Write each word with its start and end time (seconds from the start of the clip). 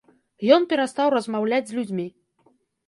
Ён 0.55 0.65
перастаў 0.71 1.07
размаўляць 1.17 1.65
з 1.69 1.73
людзьмі. 1.81 2.07